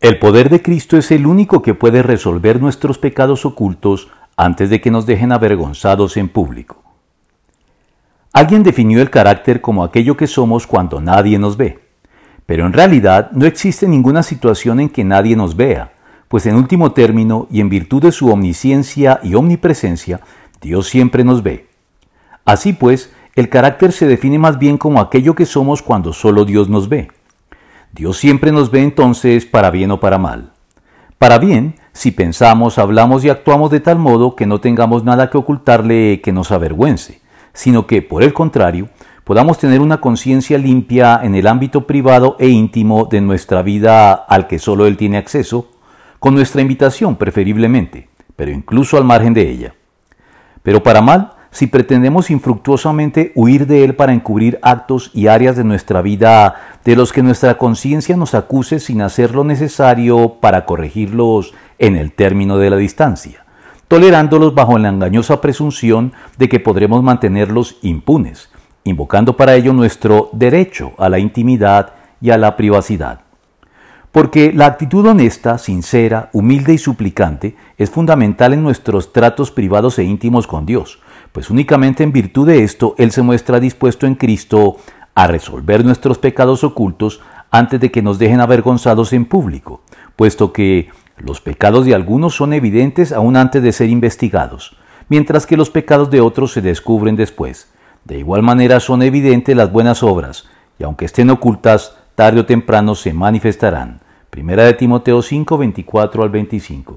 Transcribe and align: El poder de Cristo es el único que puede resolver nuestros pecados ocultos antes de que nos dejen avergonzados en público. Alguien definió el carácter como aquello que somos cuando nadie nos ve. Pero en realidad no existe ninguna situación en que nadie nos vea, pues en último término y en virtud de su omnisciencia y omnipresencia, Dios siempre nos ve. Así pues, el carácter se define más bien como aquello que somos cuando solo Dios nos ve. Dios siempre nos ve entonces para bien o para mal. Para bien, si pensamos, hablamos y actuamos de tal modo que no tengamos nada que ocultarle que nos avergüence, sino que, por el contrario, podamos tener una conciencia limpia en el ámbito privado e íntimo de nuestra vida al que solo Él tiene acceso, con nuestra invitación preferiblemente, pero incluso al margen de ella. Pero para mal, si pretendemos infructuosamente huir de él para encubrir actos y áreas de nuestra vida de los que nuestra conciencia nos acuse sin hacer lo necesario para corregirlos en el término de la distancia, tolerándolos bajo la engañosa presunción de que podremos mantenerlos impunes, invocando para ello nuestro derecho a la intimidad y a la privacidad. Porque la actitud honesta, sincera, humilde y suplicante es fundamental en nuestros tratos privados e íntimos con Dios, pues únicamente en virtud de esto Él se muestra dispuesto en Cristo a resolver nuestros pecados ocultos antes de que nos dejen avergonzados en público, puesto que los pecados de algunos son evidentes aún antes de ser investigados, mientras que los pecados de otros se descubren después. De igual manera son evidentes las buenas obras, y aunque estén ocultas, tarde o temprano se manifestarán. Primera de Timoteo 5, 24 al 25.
El 0.00 0.20
poder 0.20 0.48
de 0.48 0.62
Cristo 0.62 0.96
es 0.96 1.10
el 1.10 1.26
único 1.26 1.60
que 1.60 1.74
puede 1.74 2.04
resolver 2.04 2.62
nuestros 2.62 2.98
pecados 2.98 3.44
ocultos 3.44 4.08
antes 4.36 4.70
de 4.70 4.80
que 4.80 4.92
nos 4.92 5.06
dejen 5.06 5.32
avergonzados 5.32 6.16
en 6.16 6.28
público. 6.28 6.84
Alguien 8.32 8.62
definió 8.62 9.02
el 9.02 9.10
carácter 9.10 9.60
como 9.60 9.82
aquello 9.82 10.16
que 10.16 10.28
somos 10.28 10.68
cuando 10.68 11.00
nadie 11.00 11.36
nos 11.40 11.56
ve. 11.56 11.80
Pero 12.46 12.64
en 12.64 12.72
realidad 12.72 13.32
no 13.32 13.44
existe 13.44 13.88
ninguna 13.88 14.22
situación 14.22 14.78
en 14.78 14.88
que 14.88 15.02
nadie 15.02 15.34
nos 15.34 15.56
vea, 15.56 15.92
pues 16.28 16.46
en 16.46 16.54
último 16.54 16.92
término 16.92 17.48
y 17.50 17.60
en 17.60 17.68
virtud 17.68 18.02
de 18.02 18.12
su 18.12 18.30
omnisciencia 18.30 19.18
y 19.24 19.34
omnipresencia, 19.34 20.20
Dios 20.60 20.86
siempre 20.86 21.24
nos 21.24 21.42
ve. 21.42 21.66
Así 22.44 22.72
pues, 22.72 23.12
el 23.34 23.48
carácter 23.48 23.90
se 23.90 24.06
define 24.06 24.38
más 24.38 24.60
bien 24.60 24.78
como 24.78 25.00
aquello 25.00 25.34
que 25.34 25.44
somos 25.44 25.82
cuando 25.82 26.12
solo 26.12 26.44
Dios 26.44 26.68
nos 26.68 26.88
ve. 26.88 27.08
Dios 27.92 28.18
siempre 28.18 28.52
nos 28.52 28.70
ve 28.70 28.82
entonces 28.82 29.46
para 29.46 29.70
bien 29.70 29.90
o 29.90 30.00
para 30.00 30.18
mal. 30.18 30.52
Para 31.18 31.38
bien, 31.38 31.74
si 31.92 32.12
pensamos, 32.12 32.78
hablamos 32.78 33.24
y 33.24 33.28
actuamos 33.28 33.70
de 33.70 33.80
tal 33.80 33.98
modo 33.98 34.36
que 34.36 34.46
no 34.46 34.60
tengamos 34.60 35.02
nada 35.02 35.30
que 35.30 35.38
ocultarle 35.38 36.20
que 36.20 36.32
nos 36.32 36.52
avergüence, 36.52 37.20
sino 37.52 37.86
que, 37.86 38.02
por 38.02 38.22
el 38.22 38.32
contrario, 38.32 38.88
podamos 39.24 39.58
tener 39.58 39.80
una 39.80 40.00
conciencia 40.00 40.58
limpia 40.58 41.18
en 41.22 41.34
el 41.34 41.48
ámbito 41.48 41.86
privado 41.86 42.36
e 42.38 42.48
íntimo 42.48 43.06
de 43.10 43.20
nuestra 43.20 43.62
vida 43.62 44.12
al 44.12 44.46
que 44.46 44.58
solo 44.58 44.86
Él 44.86 44.96
tiene 44.96 45.18
acceso, 45.18 45.70
con 46.20 46.34
nuestra 46.34 46.62
invitación 46.62 47.16
preferiblemente, 47.16 48.08
pero 48.36 48.52
incluso 48.52 48.96
al 48.96 49.04
margen 49.04 49.34
de 49.34 49.50
ella. 49.50 49.74
Pero 50.62 50.82
para 50.82 51.00
mal, 51.00 51.32
si 51.50 51.66
pretendemos 51.66 52.30
infructuosamente 52.30 53.32
huir 53.34 53.66
de 53.66 53.84
él 53.84 53.94
para 53.94 54.12
encubrir 54.12 54.58
actos 54.62 55.10
y 55.14 55.28
áreas 55.28 55.56
de 55.56 55.64
nuestra 55.64 56.02
vida 56.02 56.56
de 56.84 56.96
los 56.96 57.12
que 57.12 57.22
nuestra 57.22 57.56
conciencia 57.56 58.16
nos 58.16 58.34
acuse 58.34 58.80
sin 58.80 59.02
hacer 59.02 59.34
lo 59.34 59.44
necesario 59.44 60.36
para 60.40 60.64
corregirlos 60.64 61.54
en 61.78 61.96
el 61.96 62.12
término 62.12 62.58
de 62.58 62.70
la 62.70 62.76
distancia, 62.76 63.44
tolerándolos 63.88 64.54
bajo 64.54 64.78
la 64.78 64.88
engañosa 64.88 65.40
presunción 65.40 66.12
de 66.36 66.48
que 66.48 66.60
podremos 66.60 67.02
mantenerlos 67.02 67.78
impunes, 67.82 68.50
invocando 68.84 69.36
para 69.36 69.54
ello 69.54 69.72
nuestro 69.72 70.30
derecho 70.32 70.92
a 70.98 71.08
la 71.08 71.18
intimidad 71.18 71.94
y 72.20 72.30
a 72.30 72.38
la 72.38 72.56
privacidad. 72.56 73.27
Porque 74.12 74.52
la 74.52 74.66
actitud 74.66 75.06
honesta, 75.06 75.58
sincera, 75.58 76.30
humilde 76.32 76.72
y 76.72 76.78
suplicante 76.78 77.56
es 77.76 77.90
fundamental 77.90 78.54
en 78.54 78.62
nuestros 78.62 79.12
tratos 79.12 79.50
privados 79.50 79.98
e 79.98 80.04
íntimos 80.04 80.46
con 80.46 80.64
Dios, 80.64 81.00
pues 81.32 81.50
únicamente 81.50 82.02
en 82.02 82.12
virtud 82.12 82.46
de 82.46 82.64
esto 82.64 82.94
Él 82.98 83.12
se 83.12 83.22
muestra 83.22 83.60
dispuesto 83.60 84.06
en 84.06 84.14
Cristo 84.14 84.76
a 85.14 85.26
resolver 85.26 85.84
nuestros 85.84 86.18
pecados 86.18 86.64
ocultos 86.64 87.20
antes 87.50 87.80
de 87.80 87.90
que 87.90 88.02
nos 88.02 88.18
dejen 88.18 88.40
avergonzados 88.40 89.12
en 89.12 89.24
público, 89.24 89.82
puesto 90.16 90.52
que 90.52 90.88
los 91.18 91.40
pecados 91.40 91.84
de 91.84 91.94
algunos 91.94 92.34
son 92.34 92.52
evidentes 92.52 93.12
aún 93.12 93.36
antes 93.36 93.62
de 93.62 93.72
ser 93.72 93.90
investigados, 93.90 94.76
mientras 95.08 95.46
que 95.46 95.56
los 95.56 95.70
pecados 95.70 96.10
de 96.10 96.20
otros 96.20 96.52
se 96.52 96.62
descubren 96.62 97.16
después. 97.16 97.68
De 98.04 98.18
igual 98.18 98.42
manera 98.42 98.80
son 98.80 99.02
evidentes 99.02 99.56
las 99.56 99.72
buenas 99.72 100.02
obras, 100.02 100.48
y 100.78 100.84
aunque 100.84 101.04
estén 101.04 101.30
ocultas, 101.30 101.97
tarde 102.18 102.40
o 102.40 102.44
temprano 102.44 102.96
se 102.96 103.12
manifestarán. 103.12 104.00
Primera 104.28 104.64
de 104.64 104.74
Timoteo 104.74 105.22
5, 105.22 105.56
24 105.56 106.24
al 106.24 106.30
25. 106.30 106.96